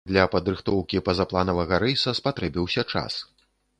[0.09, 3.13] Для падрыхтоўкі пазапланавага рэйса спатрэбіўся час.